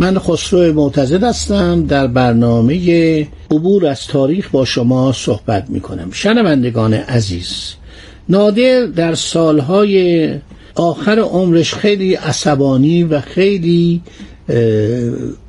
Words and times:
من 0.00 0.18
خسرو 0.18 0.72
معتزد 0.72 1.24
هستم. 1.24 1.86
در 1.86 2.06
برنامه 2.06 3.26
عبور 3.50 3.86
از 3.86 4.06
تاریخ 4.06 4.50
با 4.50 4.64
شما 4.64 5.12
صحبت 5.12 5.70
می 5.70 5.80
کنم 5.80 6.10
شنوندگان 6.12 6.94
عزیز 6.94 7.74
نادر 8.28 8.86
در 8.86 9.14
سالهای 9.14 10.30
آخر 10.74 11.18
عمرش 11.18 11.74
خیلی 11.74 12.14
عصبانی 12.14 13.02
و 13.02 13.20
خیلی 13.20 14.02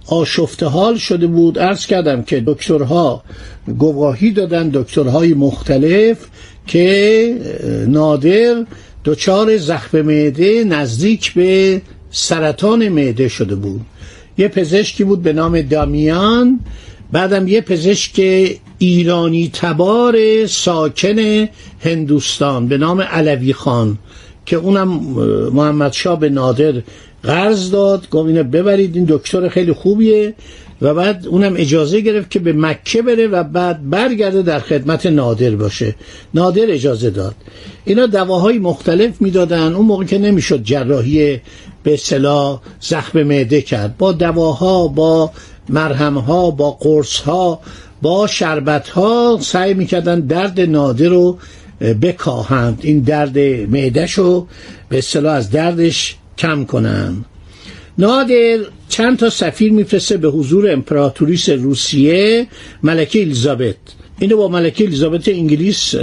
آشفته 0.08 0.66
حال 0.66 0.98
شده 0.98 1.28
بود. 1.28 1.60
عرض 1.60 1.86
کردم 1.86 2.24
که 2.24 2.44
دکترها 2.46 3.24
گواهی 3.78 4.32
دادن 4.32 4.70
دکترهای 4.70 5.34
مختلف 5.34 6.18
که 6.68 7.36
نادر 7.88 8.66
دچار 9.06 9.58
زخم 9.58 10.02
معده 10.02 10.64
نزدیک 10.64 11.34
به 11.34 11.82
سرطان 12.12 12.90
معده 12.90 13.28
شده 13.28 13.56
بود. 13.56 13.82
یه 14.40 14.48
پزشکی 14.48 15.04
بود 15.04 15.22
به 15.24 15.34
نام 15.34 15.62
دامیان. 15.62 16.60
بعدم 17.12 17.48
یه 17.48 17.62
پزشک 17.62 18.22
ایرانی 18.78 19.50
تبار 19.54 20.46
ساکن 20.46 21.48
هندوستان 21.80 22.68
به 22.68 22.78
نام 22.78 23.02
علوی 23.02 23.54
خان 23.54 23.98
که 24.46 24.56
اونم 24.56 24.88
محمد 25.54 25.94
شاه 25.94 26.20
به 26.20 26.30
نادر 26.30 26.74
قرض 27.24 27.72
داد. 27.72 28.10
گفت 28.10 28.28
اینو 28.28 28.44
ببرید 28.44 28.96
این 28.96 29.06
دکتر 29.10 29.50
خیلی 29.50 29.74
خوبیه. 29.74 30.34
و 30.82 30.94
بعد 30.94 31.28
اونم 31.28 31.54
اجازه 31.58 32.02
گرفت 32.02 32.32
که 32.32 32.40
به 32.40 32.54
مکه 32.54 33.02
بره 33.02 33.28
و 33.28 33.44
بعد 33.44 33.90
برگرده 33.90 34.42
در 34.42 34.60
خدمت 34.60 35.06
نادر 35.06 35.56
باشه. 35.56 35.96
نادر 36.34 36.66
اجازه 36.68 37.10
داد. 37.10 37.36
اینا 37.86 38.06
دواهای 38.06 38.60
مختلف 38.60 39.22
می‌دادن. 39.22 39.74
اون 39.74 39.86
موقع 39.86 40.04
که 40.06 40.18
نمی‌شد 40.18 40.64
جراحی 40.64 41.42
به 41.84 41.94
اصطلاح 41.94 42.62
زخم 42.80 43.24
معده 43.24 43.62
کرد. 43.62 43.98
با 43.98 44.12
دواها 44.12 44.88
با 44.88 45.32
مرهمها 45.70 46.52
با 46.52 46.72
قرصها 46.72 47.60
با 48.02 48.28
شربتها 48.28 49.38
سعی 49.42 49.74
می‌کردن 49.74 50.20
درد 50.20 50.60
نادر 50.60 51.08
رو 51.08 51.38
بکاهند. 52.02 52.80
این 52.82 53.00
درد 53.00 53.38
معدش 53.70 54.14
رو 54.14 54.48
به 54.90 54.98
اصطلاح 54.98 55.34
از 55.34 55.52
دردش 55.52 56.16
کم 56.38 56.66
کنن. 56.66 57.26
نادر 58.00 58.58
چند 58.90 59.18
تا 59.18 59.30
سفیر 59.30 59.72
میفرسته 59.72 60.18
به 60.18 60.30
حضور 60.30 60.72
امپراتوریس 60.72 61.50
روسیه 61.50 62.48
ملکه 62.84 63.22
الیزابت. 63.22 63.76
اینو 64.20 64.38
با 64.38 64.48
ملکه 64.48 64.84
الیزابت 64.84 65.28
انگلیس 65.28 65.96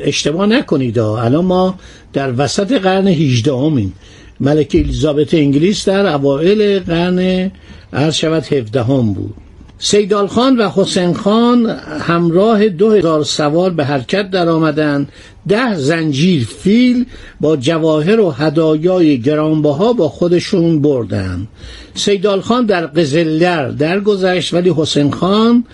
اشتباه 0.00 0.46
نکنید 0.46 0.98
الان 0.98 1.44
ما 1.44 1.78
در 2.12 2.32
وسط 2.36 2.72
قرن 2.72 3.06
18 3.08 3.52
همیم 3.52 3.94
ملکه 4.40 4.78
الیزابت 4.78 5.34
انگلیس 5.34 5.88
در 5.88 6.06
اوایل 6.06 6.78
قرن 6.78 7.50
عرض 7.92 8.14
شود 8.14 8.44
17 8.44 8.82
هم 8.82 9.12
بود. 9.12 9.34
سیدال 9.82 10.26
خان 10.26 10.56
و 10.56 10.68
حسین 10.68 11.14
خان 11.14 11.66
همراه 12.00 12.68
دو 12.68 12.90
هزار 12.90 13.24
سوار 13.24 13.70
به 13.70 13.84
حرکت 13.84 14.30
در 14.30 14.48
آمدن 14.48 15.08
ده 15.48 15.74
زنجیر 15.74 16.48
فیل 16.58 17.06
با 17.40 17.56
جواهر 17.56 18.20
و 18.20 18.30
هدایای 18.30 19.20
گرانبها 19.20 19.92
با 19.92 20.08
خودشون 20.08 20.82
بردن 20.82 21.46
سیدال 21.94 22.40
خان 22.40 22.66
در 22.66 22.86
قزلر 22.86 23.68
درگذشت 23.68 24.54
ولی 24.54 24.74
حسین 24.76 25.10
خان 25.10 25.64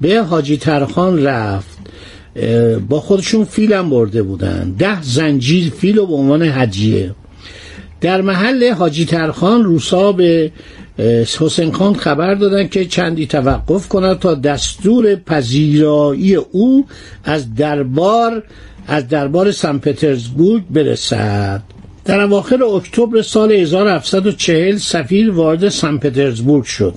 به 0.00 0.22
حاجی 0.22 0.56
ترخان 0.56 1.22
رفت. 1.22 1.78
با 2.88 3.00
خودشون 3.00 3.44
فیلم 3.44 3.90
برده 3.90 4.22
بودن 4.22 4.74
ده 4.78 5.02
زنجیر 5.02 5.70
فیل 5.70 5.98
و 5.98 6.06
به 6.06 6.14
عنوان 6.14 6.42
هدیه. 6.42 7.14
در 8.00 8.20
محل 8.20 8.72
حاجی 8.72 9.04
ترخان 9.04 9.64
روسا 9.64 10.12
به 10.12 10.52
حسین 10.98 11.72
خان 11.72 11.94
خبر 11.94 12.34
دادن 12.34 12.68
که 12.68 12.84
چندی 12.84 13.26
توقف 13.26 13.88
کند 13.88 14.18
تا 14.18 14.34
دستور 14.34 15.14
پذیرایی 15.14 16.34
او 16.34 16.86
از 17.24 17.54
دربار 17.54 18.42
از 18.86 19.08
دربار 19.08 19.52
سن 19.52 19.78
پترزبورگ 19.78 20.62
برسد. 20.70 21.62
در 22.04 22.20
اواخر 22.20 22.64
اکتبر 22.64 23.22
سال 23.22 23.52
1740 23.52 24.76
سفیر 24.76 25.30
وارد 25.30 25.68
سن 25.68 25.98
پترزبورگ 25.98 26.64
شد. 26.64 26.94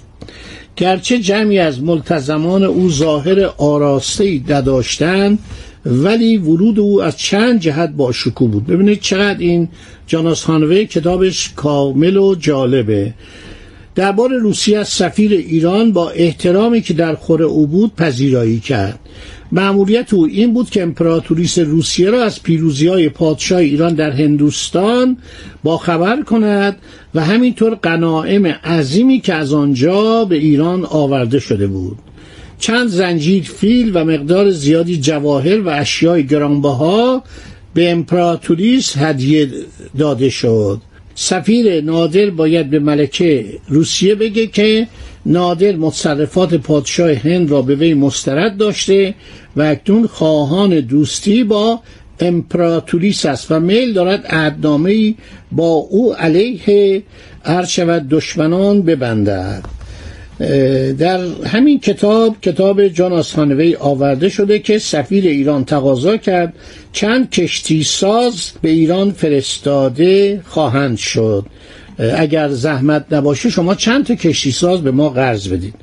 گرچه 0.76 1.20
جمعی 1.20 1.60
از 1.60 1.84
ملتزمان 1.84 2.64
او 2.64 2.90
ظاهر 2.90 3.46
آراسته 3.58 4.42
نداشتند 4.50 5.40
ولی 5.86 6.38
ورود 6.38 6.80
او 6.80 7.04
از 7.04 7.18
چند 7.18 7.60
جهت 7.60 7.90
با 7.90 8.12
شکوه 8.12 8.52
بود. 8.52 8.66
ببینید 8.68 9.00
چقدر 9.02 9.40
این 9.40 9.68
جاناس 10.08 10.44
هانوی 10.44 10.86
کتابش 10.86 11.52
کامل 11.56 12.18
و 12.18 12.36
جالبه. 12.36 13.14
دربار 13.96 14.30
روسیه 14.34 14.80
از 14.80 14.88
سفیر 14.88 15.32
ایران 15.32 15.92
با 15.92 16.10
احترامی 16.10 16.82
که 16.82 16.94
در 16.94 17.16
خور 17.16 17.44
او 17.44 17.68
بود 17.68 17.96
پذیرایی 17.96 18.60
کرد. 18.60 19.00
معمولیت 19.52 20.14
او 20.14 20.26
این 20.26 20.54
بود 20.54 20.70
که 20.70 20.84
امپراتوریس 20.84 21.60
روسیه 21.60 22.10
را 22.10 22.24
از 22.24 22.44
پیروزی 22.44 22.88
های 22.88 23.10
پادشاه 23.10 23.60
ایران 23.60 23.94
در 23.94 24.12
هندوستان 24.12 25.18
با 25.64 25.78
خبر 25.78 26.22
کند 26.22 26.78
و 27.16 27.26
همینطور 27.26 27.76
قناعم 27.76 28.46
عظیمی 28.46 29.20
که 29.20 29.34
از 29.34 29.54
آنجا 29.54 30.26
به 30.26 30.36
ایران 30.36 30.86
آورده 30.86 31.40
شده 31.40 31.68
بود. 31.68 31.98
چند 32.60 32.88
زنجیر 32.88 33.44
فیل 33.44 33.92
و 33.94 34.06
مقدار 34.06 34.52
زیادی 34.52 34.98
جواهر 34.98 35.62
و 35.62 35.70
اشیای 35.70 36.26
گرانبها 36.28 37.24
به 37.74 37.92
امپراتوریس 37.92 38.98
هدیه 38.98 39.50
داده 39.98 40.30
شد. 40.30 40.82
سفیر 41.16 41.82
نادر 41.82 42.30
باید 42.30 42.70
به 42.70 42.80
ملکه 42.80 43.46
روسیه 43.68 44.16
بگه 44.16 44.48
که 44.48 44.88
نادر 45.26 45.76
متصرفات 45.76 46.54
پادشاه 46.54 47.12
هند 47.14 47.52
را 47.52 47.62
به 47.62 47.76
وی 47.76 47.94
مسترد 47.94 48.58
داشته 48.58 49.14
و 49.56 49.62
اکنون 49.62 50.08
خواهان 50.08 50.80
دوستی 50.80 51.44
با 51.44 51.80
امپراتوریس 52.20 53.26
است 53.26 53.52
و 53.52 53.60
میل 53.60 53.94
دارد 53.94 54.26
عهدنامه 54.30 55.16
با 55.52 55.68
او 55.68 56.14
علیه 56.14 57.04
هر 57.44 57.66
شود 57.66 58.10
دشمنان 58.10 58.82
ببندد. 58.82 59.75
در 61.00 61.20
همین 61.46 61.80
کتاب 61.80 62.36
کتاب 62.42 62.88
جان 62.88 63.14
آسانوی 63.14 63.76
آورده 63.76 64.30
شده 64.30 64.60
که 64.60 64.80
سفیر 64.80 65.26
ایران 65.28 65.66
تقاضا 65.66 66.18
کرد 66.18 66.54
چند 66.92 67.30
کشتی 67.30 67.84
ساز 67.84 68.52
به 68.62 68.70
ایران 68.70 69.12
فرستاده 69.12 70.42
خواهند 70.46 70.98
شد. 70.98 71.46
اگر 72.18 72.50
زحمت 72.50 73.06
نباشه 73.12 73.50
شما 73.50 73.76
چند 73.76 74.06
تا 74.06 74.16
کشتی 74.16 74.52
ساز 74.52 74.82
به 74.82 74.92
ما 74.92 75.10
قرض 75.10 75.48
بدید. 75.48 75.76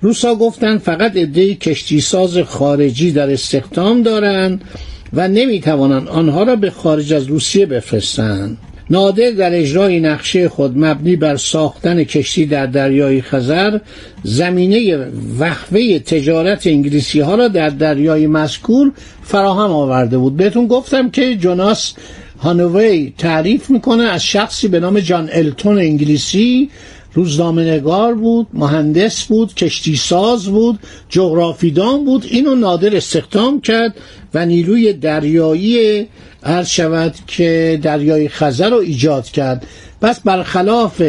روسا 0.00 0.34
گفتن 0.34 0.78
فقط 0.78 1.16
عده 1.16 1.54
کشتی 1.54 2.00
ساز 2.00 2.38
خارجی 2.38 3.12
در 3.12 3.30
استخدام 3.30 4.02
دارند 4.02 4.64
و 5.12 5.28
نمی‌توانند 5.28 6.08
آنها 6.08 6.42
را 6.42 6.56
به 6.56 6.70
خارج 6.70 7.12
از 7.12 7.26
روسیه 7.26 7.66
بفرستند. 7.66 8.58
نادر 8.90 9.30
در 9.30 9.54
اجرای 9.54 10.00
نقشه 10.00 10.48
خود 10.48 10.78
مبنی 10.78 11.16
بر 11.16 11.36
ساختن 11.36 12.04
کشتی 12.04 12.46
در 12.46 12.66
دریای 12.66 13.22
خزر 13.22 13.78
زمینه 14.22 15.06
وقفه 15.38 15.98
تجارت 15.98 16.66
انگلیسی 16.66 17.20
ها 17.20 17.34
را 17.34 17.48
در 17.48 17.68
دریای 17.68 18.26
مذکور 18.26 18.92
فراهم 19.22 19.70
آورده 19.70 20.18
بود. 20.18 20.36
بهتون 20.36 20.66
گفتم 20.66 21.10
که 21.10 21.36
جوناس 21.36 21.94
هانوی 22.38 23.12
تعریف 23.18 23.70
می‌کنه 23.70 24.02
از 24.02 24.24
شخصی 24.24 24.68
به 24.68 24.80
نام 24.80 25.00
جان 25.00 25.30
التون 25.32 25.78
انگلیسی 25.78 26.70
روزنامه 27.14 27.64
نگار 27.64 28.14
بود 28.14 28.46
مهندس 28.52 29.24
بود 29.24 29.54
کشتی 29.54 29.96
ساز 29.96 30.44
بود 30.44 30.78
جغرافیدان 31.08 32.04
بود 32.04 32.26
اینو 32.30 32.54
نادر 32.54 32.96
استخدام 32.96 33.60
کرد 33.60 33.94
و 34.34 34.46
نیروی 34.46 34.92
دریایی 34.92 36.06
عرض 36.42 36.68
شود 36.68 37.14
که 37.26 37.78
دریای 37.82 38.28
خزر 38.28 38.70
رو 38.70 38.76
ایجاد 38.76 39.24
کرد. 39.24 39.66
پس 40.00 40.20
برخلاف 40.20 41.02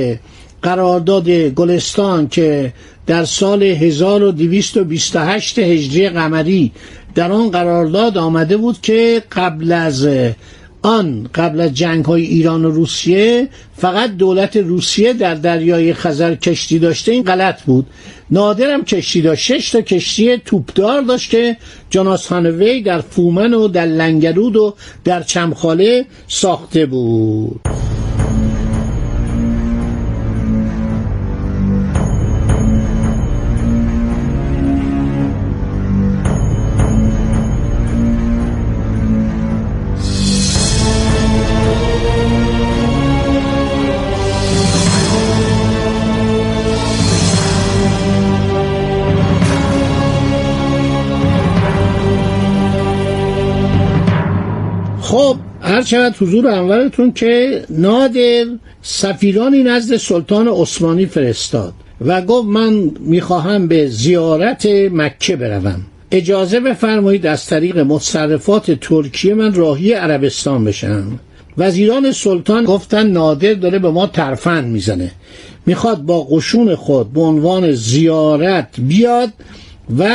قرارداد 0.62 1.30
گلستان 1.30 2.28
که 2.28 2.74
در 3.08 3.26
سال 3.26 3.64
1228 3.64 5.60
هجری 5.60 6.10
قمری 6.10 6.72
در 7.16 7.32
آن 7.32 7.50
قرارداد 7.50 8.18
آمده 8.18 8.58
بود 8.58 8.82
که 8.82 9.24
قبل 9.32 9.72
از 9.72 10.08
آن 10.82 11.30
قبل 11.36 11.62
از 11.62 11.74
جنگ 11.74 12.06
های 12.06 12.22
ایران 12.22 12.66
و 12.66 12.72
روسیه 12.72 13.50
فقط 13.78 14.18
دولت 14.18 14.58
روسیه 14.58 15.14
در 15.14 15.36
دریای 15.36 15.94
خزر 15.94 16.36
کشتی 16.36 16.80
داشته 16.80 17.12
این 17.12 17.24
غلط 17.24 17.62
بود. 17.62 17.86
نادرم 18.32 18.86
کشتی 18.86 19.22
داشت. 19.22 19.44
شش 19.44 19.72
تا 19.72 19.82
کشتی 19.82 20.38
توپدار 20.38 21.02
داشت 21.02 21.30
که 21.30 21.58
جاناس 21.90 22.28
هانوی 22.28 22.82
در 22.82 23.02
فومن 23.02 23.54
و 23.54 23.68
در 23.68 23.86
لنگرود 23.86 24.56
و 24.56 24.76
در 25.04 25.24
چمخاله 25.24 26.06
ساخته 26.28 26.86
بود. 26.86 27.81
هر 55.72 56.14
حضور 56.20 56.48
انورتون 56.48 57.12
که 57.12 57.64
نادر 57.70 58.46
سفیرانی 58.82 59.64
نزد 59.64 59.98
سلطان 59.98 60.48
عثمانی 60.48 61.06
فرستاد 61.06 61.74
و 62.06 62.22
گفت 62.22 62.48
من 62.48 62.92
می‌خواهم 63.00 63.68
به 63.68 63.88
زیارت 63.88 64.66
مکه 64.92 65.36
بروم. 65.36 65.82
اجازه 66.12 66.60
بفرمایید 66.60 67.26
از 67.26 67.46
طریق 67.46 67.78
متصرفات 67.78 68.72
ترکیه 68.72 69.34
من 69.34 69.54
راهی 69.54 69.94
عربستان 69.94 70.64
بشم. 70.64 71.20
وزیران 71.58 72.12
سلطان 72.12 72.64
گفتن 72.64 73.08
نادر 73.08 73.54
داره 73.54 73.80
به 73.80 73.92
ما 73.92 74.08
ترفند 74.08 74.66
می‌زنه. 74.66 75.12
می‌خواد 75.66 76.02
با 76.02 76.24
قشون 76.24 76.76
خود 76.76 77.14
به 77.14 77.22
عنوان 77.22 77.72
زیارت 77.72 78.68
بیاد 78.78 79.30
و 79.98 80.10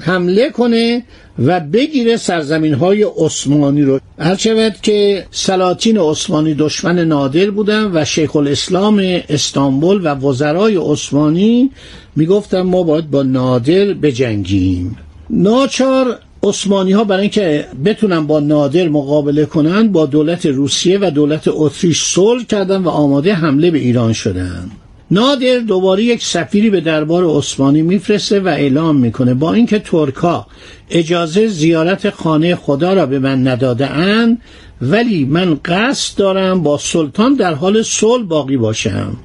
حمله 0.00 0.50
کنه 0.50 1.02
و 1.38 1.60
بگیره 1.60 2.16
سرزمین 2.16 2.74
های 2.74 3.06
عثمانی 3.16 3.82
رو. 3.82 4.00
هرچند 4.18 4.80
که 4.80 5.26
سلاطین 5.30 5.98
عثمانی 5.98 6.54
دشمن 6.54 6.98
نادر 6.98 7.50
بودن 7.50 7.90
و 7.94 8.04
شیخ 8.04 8.36
الاسلام 8.36 9.20
استانبول 9.28 10.00
و 10.04 10.14
وزرای 10.14 10.76
عثمانی 10.76 11.70
می‌گفتن 12.16 12.60
ما 12.60 12.82
باید 12.82 13.10
با 13.10 13.22
نادر 13.22 13.94
بجنگیم. 13.94 14.96
ناچار 15.30 16.18
عثمانی 16.42 16.92
ها 16.92 17.04
برای 17.04 17.20
اینکه 17.20 17.66
بتونن 17.84 18.26
با 18.26 18.40
نادر 18.40 18.88
مقابله 18.88 19.44
کنن 19.44 19.88
با 19.88 20.06
دولت 20.06 20.46
روسیه 20.46 20.98
و 20.98 21.10
دولت 21.10 21.42
اتریش 21.46 22.02
صلح 22.04 22.44
کردن 22.44 22.82
و 22.82 22.88
آماده 22.88 23.34
حمله 23.34 23.70
به 23.70 23.78
ایران 23.78 24.12
شدن. 24.12 24.70
نادر 25.10 25.58
دوباره 25.58 26.04
یک 26.04 26.24
سفیری 26.24 26.70
به 26.70 26.80
دربار 26.80 27.24
عثمانی 27.38 27.82
میفرسته 27.82 28.40
و 28.40 28.48
اعلام 28.48 28.96
می‌کنه 28.96 29.34
با 29.34 29.52
اینکه 29.54 29.78
ترکا 29.78 30.46
اجازه 30.90 31.46
زیارت 31.46 32.10
خانه 32.10 32.54
خدا 32.54 32.92
را 32.92 33.06
به 33.06 33.18
من 33.18 33.48
نداده 33.48 33.90
اند 33.90 34.40
ولی 34.82 35.24
من 35.24 35.60
قصد 35.64 36.18
دارم 36.18 36.62
با 36.62 36.78
سلطان 36.78 37.34
در 37.34 37.54
حال 37.54 37.82
صلح 37.82 38.22
باقی 38.22 38.56
باشم. 38.56 39.16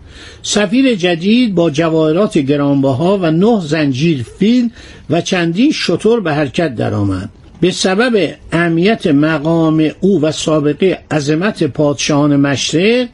سفیر 0.41 0.95
جدید 0.95 1.56
با 1.56 1.69
جواهرات 1.69 2.38
گرانبها 2.38 3.19
و 3.21 3.31
نه 3.31 3.62
زنجیر 3.62 4.25
فیل 4.39 4.69
و 5.09 5.21
چندین 5.21 5.71
شطور 5.71 6.19
به 6.19 6.33
حرکت 6.33 6.75
درآمد. 6.75 7.29
به 7.62 7.71
سبب 7.71 8.33
اهمیت 8.51 9.07
مقام 9.07 9.89
او 10.01 10.21
و 10.21 10.31
سابقه 10.31 11.00
عظمت 11.12 11.63
پادشاهان 11.63 12.36
مشرق 12.36 13.07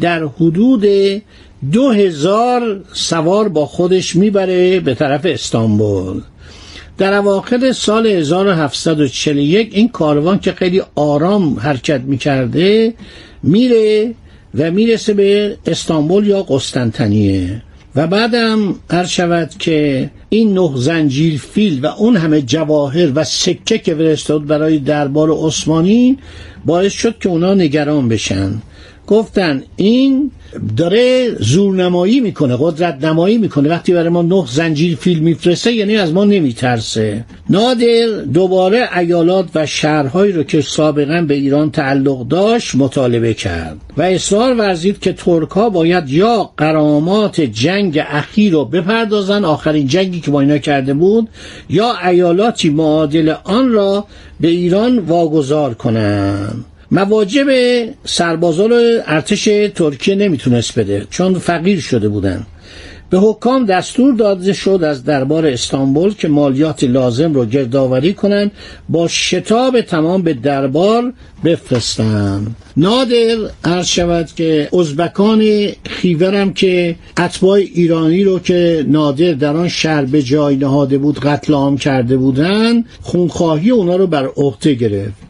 در 0.00 0.24
حدود 0.24 0.84
دو 1.72 1.90
هزار 1.90 2.80
سوار 2.92 3.48
با 3.48 3.66
خودش 3.66 4.16
می‌بره 4.16 4.80
به 4.80 4.94
طرف 4.94 5.20
استانبول. 5.24 6.20
در 6.98 7.14
اواخر 7.14 7.72
سال 7.72 8.06
1741 8.06 9.70
این 9.72 9.88
کاروان 9.88 10.38
که 10.38 10.52
خیلی 10.52 10.82
آرام 10.94 11.58
حرکت 11.58 12.00
می‌کرده 12.00 12.94
میره 13.42 14.14
و 14.54 14.70
می‌رسه 14.70 15.14
به 15.14 15.56
استانبول 15.66 16.26
یا 16.26 16.42
قسطنطنیه. 16.42 17.62
و 17.96 18.06
بعدم 18.06 18.74
هر 18.90 19.04
شود 19.04 19.50
که 19.58 20.10
این 20.28 20.54
نه 20.54 20.70
زنجیر 20.76 21.38
فیل 21.38 21.84
و 21.84 21.86
اون 21.86 22.16
همه 22.16 22.42
جواهر 22.42 23.12
و 23.14 23.24
سکه 23.24 23.78
که 23.78 23.94
فرستاد 23.94 24.46
برای 24.46 24.78
دربار 24.78 25.30
عثمانی 25.30 26.18
باعث 26.64 26.92
شد 26.92 27.18
که 27.18 27.28
اونا 27.28 27.54
نگران 27.54 28.08
بشن. 28.08 28.62
گفتن 29.06 29.62
این 29.76 30.30
داره 30.76 31.34
زورنمایی 31.40 32.20
می‌کنه 32.20 32.56
قدرت 32.60 33.04
نمایی 33.04 33.38
می‌کنه. 33.38 33.68
وقتی 33.68 33.92
برای 33.92 34.08
ما 34.08 34.22
نه 34.22 34.44
زنجیر 34.48 34.96
فیلم 34.96 35.24
میفرسته 35.24 35.72
یعنی 35.72 35.96
از 35.96 36.12
ما 36.12 36.24
نمیترسه. 36.24 37.24
نادر 37.50 38.06
دوباره 38.34 38.98
ایالات 38.98 39.48
و 39.54 39.66
شهرهایی 39.66 40.32
رو 40.32 40.42
که 40.42 40.60
سابقا 40.60 41.24
به 41.28 41.34
ایران 41.34 41.70
تعلق 41.70 42.28
داشت 42.28 42.74
مطالبه 42.74 43.34
کرد 43.34 43.76
و 43.96 44.02
اصرار 44.02 44.54
ورزید 44.58 45.00
که 45.00 45.12
ترکا 45.12 45.70
باید 45.70 46.10
یا 46.10 46.50
قرامات 46.56 47.40
جنگ 47.40 48.02
اخیر 48.08 48.52
رو 48.52 48.64
بپردازن 48.64 49.44
آخرین 49.44 49.86
جنگی 49.86 50.20
که 50.20 50.30
با 50.30 50.40
اینا 50.40 50.58
کرده 50.58 50.94
بود 50.94 51.28
یا 51.70 51.94
ایالاتی 52.06 52.70
معادل 52.70 53.34
آن 53.44 53.72
را 53.72 54.04
به 54.40 54.48
ایران 54.48 54.98
واگذار 54.98 55.74
کنند 55.74 56.64
مواجب 56.90 57.46
سربازان 58.04 58.72
ارتش 59.06 59.44
ترکیه 59.74 60.14
نمی‌تونست 60.14 60.78
بده 60.78 61.06
چون 61.10 61.38
فقیر 61.38 61.80
شده 61.80 62.08
بودن. 62.08 62.46
به 63.10 63.18
حکام 63.18 63.66
دستور 63.66 64.14
داده 64.14 64.52
شد 64.52 64.80
از 64.84 65.04
دربار 65.04 65.46
استانبول 65.46 66.14
که 66.14 66.28
مالیات 66.28 66.84
لازم 66.84 67.34
رو 67.34 67.44
گردآوری 67.44 68.14
کنند 68.14 68.50
با 68.88 69.08
شتاب 69.08 69.80
تمام 69.80 70.22
به 70.22 70.34
دربار 70.34 71.12
بفرستند. 71.44 72.56
نادر 72.76 73.36
عرض 73.64 73.86
شود 73.86 74.28
که 74.36 74.68
ازبکان 74.80 75.66
خیورم 75.84 76.52
که 76.52 76.96
اتباع 77.18 77.58
ایرانی 77.58 78.24
رو 78.24 78.38
که 78.38 78.84
نادر 78.88 79.32
در 79.32 79.56
آن 79.56 79.68
شهر 79.68 80.04
به 80.04 80.22
جای 80.22 80.56
نهاده 80.56 80.98
بود 80.98 81.20
قتل 81.20 81.54
عام 81.54 81.76
کرده 81.76 82.16
بودند 82.16 82.84
خونخواهی 83.02 83.70
اونا 83.70 83.96
رو 83.96 84.06
بر 84.06 84.26
عهده 84.36 84.74
گرفت. 84.74 85.25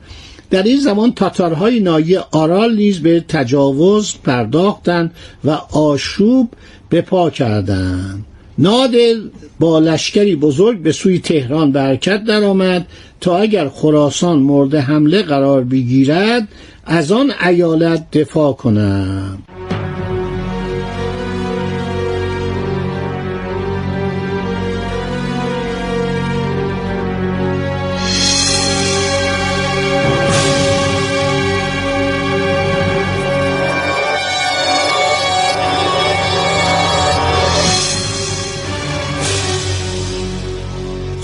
در 0.50 0.62
این 0.62 0.80
زمان 0.80 1.12
تاتارهای 1.12 1.80
نایی 1.80 2.16
آرال 2.16 2.76
نیز 2.76 3.00
به 3.00 3.24
تجاوز 3.28 4.14
پرداختند 4.24 5.14
و 5.44 5.50
آشوب 5.72 6.48
به 6.88 7.00
پا 7.00 7.30
کردند. 7.30 8.24
نادر 8.58 9.14
با 9.60 9.78
لشکری 9.78 10.36
بزرگ 10.36 10.78
به 10.78 10.92
سوی 10.92 11.18
تهران 11.18 11.72
به 11.72 11.80
حرکت 11.80 12.24
درآمد 12.24 12.86
تا 13.20 13.38
اگر 13.38 13.68
خراسان 13.68 14.38
مورد 14.38 14.74
حمله 14.74 15.22
قرار 15.22 15.64
بگیرد 15.64 16.48
از 16.84 17.12
آن 17.12 17.32
ایالت 17.46 18.10
دفاع 18.10 18.52
کنند. 18.52 19.55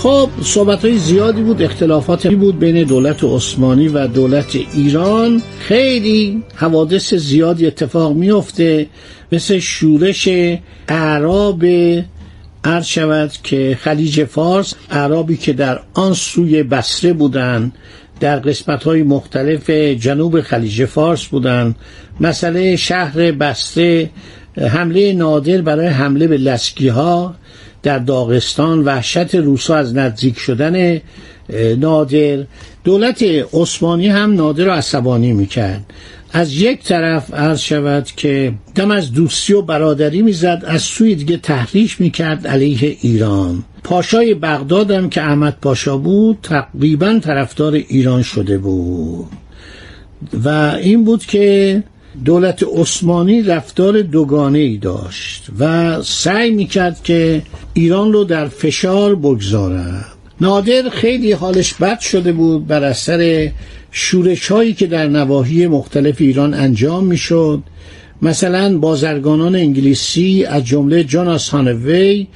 خب 0.03 0.29
صحبت 0.41 0.85
های 0.85 0.97
زیادی 0.97 1.41
بود 1.41 1.61
اختلافاتی 1.61 2.35
بود 2.35 2.59
بین 2.59 2.83
دولت 2.83 3.23
عثمانی 3.23 3.87
و 3.87 4.07
دولت 4.07 4.55
ایران. 4.73 5.41
خیلی 5.59 6.43
حوادث 6.55 7.13
زیادی 7.13 7.67
اتفاق 7.67 8.13
میفته 8.15 8.87
مثل 9.31 9.59
شورش 9.59 10.29
اعراب 10.87 11.65
عرض 12.63 12.85
شود 12.85 13.31
که 13.43 13.77
خلیج 13.81 14.23
فارس 14.23 14.73
اعرابی 14.91 15.37
که 15.37 15.53
در 15.53 15.79
آن 15.93 16.13
سوی 16.13 16.63
بسره 16.63 17.13
بودند 17.13 17.73
در 18.19 18.39
قسمت 18.39 18.83
های 18.83 19.03
مختلف 19.03 19.69
جنوب 19.69 20.41
خلیج 20.41 20.85
فارس 20.85 21.25
بودند. 21.25 21.75
مسئله 22.19 22.75
شهر 22.75 23.31
بسره 23.31 24.09
حمله 24.57 25.13
نادر 25.13 25.61
برای 25.61 25.87
حمله 25.87 26.27
به 26.27 26.37
لسکی 26.37 26.87
ها 26.87 27.35
در 27.83 27.99
داغستان 27.99 28.79
وحشت 28.79 29.35
روسا 29.35 29.75
از 29.75 29.95
نزدیک 29.95 30.37
شدن 30.37 31.01
نادر. 31.77 32.43
دولت 32.83 33.23
عثمانی 33.53 34.07
هم 34.07 34.33
نادر 34.33 34.63
را 34.63 34.75
عصبانی 34.75 35.33
می‌کرد. 35.33 35.85
از 36.31 36.53
یک 36.53 36.83
طرف 36.83 37.33
عرض 37.33 37.59
شود 37.59 38.05
که 38.05 38.53
دم 38.75 38.91
از 38.91 39.11
دوستی 39.11 39.53
و 39.53 39.61
برادری 39.61 40.21
می‌زد 40.21 40.63
از 40.67 40.81
سوی 40.81 41.15
دیگه 41.15 41.37
تحریش 41.37 42.01
می‌کرد 42.01 42.47
علیه 42.47 42.97
ایران. 43.01 43.63
پاشای 43.83 44.33
بغداد 44.33 44.91
هم 44.91 45.09
که 45.09 45.21
احمد 45.21 45.57
پاشا 45.61 45.97
بود 45.97 46.37
تقریبا 46.43 47.19
طرفدار 47.23 47.73
ایران 47.73 48.21
شده 48.21 48.57
بود. 48.57 49.27
و 50.43 50.77
این 50.81 51.03
بود 51.03 51.25
که 51.25 51.83
دولت 52.25 52.63
عثمانی 52.75 53.41
رفتار 53.41 54.01
دوگانه 54.01 54.59
ای 54.59 54.77
داشت 54.77 55.47
و 55.59 56.01
سعی 56.01 56.51
می‌کرد 56.51 57.03
که 57.03 57.41
ایران 57.73 58.13
رو 58.13 58.23
در 58.23 58.47
فشار 58.47 59.15
بگذارد 59.15 60.05
نادر 60.41 60.89
خیلی 60.89 61.31
حالش 61.31 61.73
بد 61.73 61.99
شده 61.99 62.31
بود 62.31 62.67
بر 62.67 62.83
اثر 62.83 63.51
شورش 63.91 64.51
هایی 64.51 64.73
که 64.73 64.87
در 64.87 65.07
نواحی 65.07 65.67
مختلف 65.67 66.15
ایران 66.19 66.53
انجام 66.53 67.05
می‌شد. 67.05 67.63
مثلا 68.21 68.77
بازرگانان 68.77 69.55
انگلیسی 69.55 70.45
از 70.45 70.65
جمله 70.65 71.03
جاناس 71.03 71.49
هانوی 71.49 72.27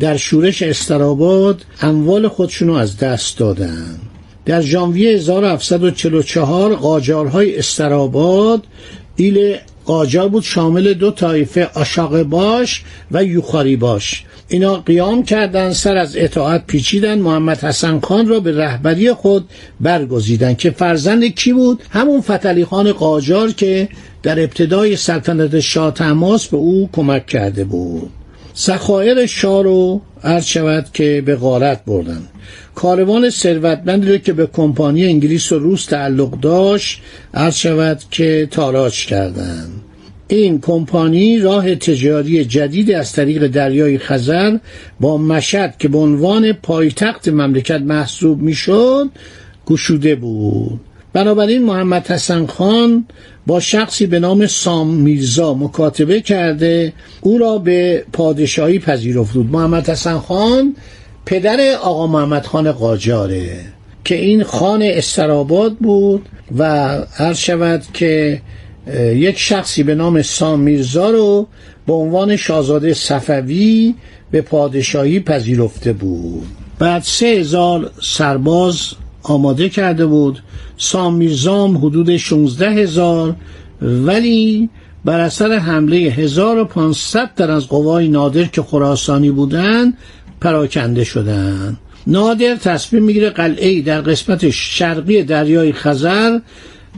در 0.00 0.16
شورش 0.16 0.62
استراباد 0.62 1.62
اموال 1.80 2.28
خودشونو 2.28 2.72
از 2.72 2.98
دست 2.98 3.38
دادن. 3.38 3.98
در 4.44 4.60
ژانویه 4.60 5.10
1744 5.10 6.74
قاجارهای 6.74 7.58
استراباد 7.58 8.64
ایل 9.16 9.56
قاجار 9.84 10.28
بود 10.28 10.42
شامل 10.42 10.94
دو 10.94 11.10
طایفه 11.10 11.70
آشاق 11.74 12.22
باش 12.22 12.84
و 13.10 13.24
یوخاری 13.24 13.76
باش. 13.76 14.24
اینا 14.48 14.76
قیام 14.76 15.22
کردند 15.22 15.72
سر 15.72 15.96
از 15.96 16.16
اطاعت 16.16 16.66
پیچیدن 16.66 17.18
محمد 17.18 17.58
حسن 17.58 18.00
خان 18.00 18.28
را 18.28 18.40
به 18.40 18.52
رهبری 18.52 19.12
خود 19.12 19.48
برگزیدن 19.80 20.54
که 20.54 20.70
فرزند 20.70 21.24
کی 21.24 21.52
بود؟ 21.52 21.82
همون 21.90 22.20
فتلی 22.20 22.64
خان 22.64 22.92
قاجار 22.92 23.52
که 23.52 23.88
در 24.22 24.40
ابتدای 24.40 24.96
سلطنت 24.96 25.60
شاه 25.60 25.94
تماس 25.94 26.46
به 26.46 26.56
او 26.56 26.88
کمک 26.92 27.26
کرده 27.26 27.64
بود. 27.64 28.10
سخایر 28.54 29.26
شاه 29.26 29.62
رو 29.62 30.00
عرض 30.24 30.44
شود 30.44 30.86
که 30.92 31.22
به 31.26 31.36
غارت 31.36 31.84
بردن. 31.84 32.22
کاروان 32.76 33.30
ثروتمندی 33.30 34.12
رو 34.12 34.18
که 34.18 34.32
به 34.32 34.46
کمپانی 34.46 35.04
انگلیس 35.04 35.52
و 35.52 35.58
روس 35.58 35.86
تعلق 35.86 36.40
داشت 36.40 37.00
عرض 37.34 37.54
شود 37.54 38.02
که 38.10 38.48
تاراج 38.50 39.06
کردند 39.06 39.70
این 40.28 40.60
کمپانی 40.60 41.38
راه 41.38 41.74
تجاری 41.74 42.44
جدید 42.44 42.90
از 42.90 43.12
طریق 43.12 43.46
دریای 43.46 43.98
خزر 43.98 44.58
با 45.00 45.18
مشد 45.18 45.74
که 45.78 45.88
به 45.88 45.98
عنوان 45.98 46.52
پایتخت 46.52 47.28
مملکت 47.28 47.80
محسوب 47.80 48.42
می‌شد 48.42 49.10
گشوده 49.66 50.14
بود. 50.14 50.80
بنابراین 51.12 51.64
محمد 51.64 52.06
حسن 52.06 52.46
خان 52.46 53.06
با 53.46 53.60
شخصی 53.60 54.06
به 54.06 54.18
نام 54.18 54.46
سام 54.46 54.94
میرزا 54.94 55.54
مکاتبه 55.54 56.20
کرده 56.20 56.92
او 57.20 57.38
را 57.38 57.58
به 57.58 58.04
پادشاهی 58.12 58.78
پذیرفت. 58.78 59.34
بود 59.34 59.50
محمد 59.50 59.88
حسن 59.90 60.18
خان 60.18 60.76
پدر 61.26 61.76
آقا 61.82 62.06
محمد 62.06 62.46
خان 62.46 62.72
قاجاره 62.72 63.60
که 64.04 64.14
این 64.14 64.42
خان 64.44 64.82
استراباد 64.82 65.76
بود 65.76 66.28
و 66.58 66.62
عرض 67.18 67.38
شود 67.38 67.82
که 67.92 68.42
یک 68.96 69.38
شخصی 69.38 69.82
به 69.82 69.94
نام 69.94 70.22
سام 70.22 70.60
میرزا 70.60 71.10
رو 71.10 71.46
به 71.86 71.92
عنوان 71.92 72.36
شاهزاده 72.36 72.94
صفوی 72.94 73.94
به 74.30 74.40
پادشاهی 74.40 75.20
پذیرفته 75.20 75.92
بود. 75.92 76.46
بعد 76.78 77.02
سه 77.02 77.26
هزار 77.26 77.90
سرباز 78.02 78.92
آماده 79.22 79.68
کرده 79.68 80.06
بود. 80.06 80.42
سام 80.76 81.14
میرزام 81.14 81.76
حدود 81.76 82.16
16 82.16 82.70
هزار 82.70 83.36
ولی 83.82 84.70
بر 85.04 85.20
اثر 85.20 85.52
حمله 85.52 85.96
1500 85.96 87.30
تن 87.36 87.50
از 87.50 87.68
قوای 87.68 88.08
نادر 88.08 88.44
که 88.44 88.62
خراسانی 88.62 89.30
بودند 89.30 89.98
پراکنده 90.40 91.04
شدند 91.04 91.78
نادر 92.06 92.54
تصمیم 92.54 93.02
می‌گیره 93.02 93.30
قلعه 93.30 93.82
در 93.82 94.00
قسمت 94.00 94.50
شرقی 94.50 95.22
دریای 95.22 95.72
خزر 95.72 96.38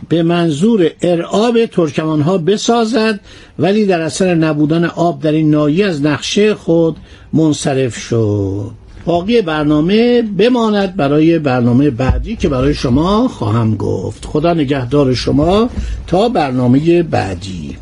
به 0.09 0.23
منظور 0.23 0.91
ارعاب 1.03 1.67
ترکمان 1.67 2.21
ها 2.21 2.39
بسازد 2.39 3.21
ولی 3.59 3.87
در 3.87 4.01
اثر 4.01 4.35
نبودن 4.35 4.85
آب 4.85 5.23
در 5.23 5.33
این 5.33 5.51
ناحیه 5.51 5.87
از 5.87 6.03
نقشه 6.03 6.55
خود 6.55 6.97
منصرف 7.33 7.97
شد. 7.97 8.71
باقی 9.05 9.43
برنامه 9.43 10.23
بماند 10.23 10.97
برای 10.97 11.39
برنامه 11.39 11.91
بعدی 11.91 12.37
که 12.37 12.49
برای 12.49 12.75
شما 12.75 13.29
خواهم 13.29 13.77
گفت. 13.77 14.25
خدا 14.25 14.55
نگهدار 14.55 15.15
شما 15.15 15.71
تا 16.07 16.29
برنامه 16.29 17.03
بعدی. 17.03 17.77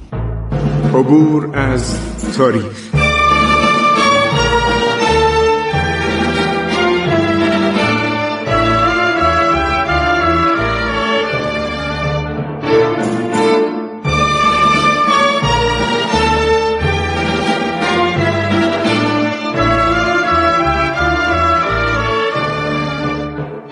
عبور 0.95 1.51
از 1.57 1.97
تاریخ. 2.37 3.06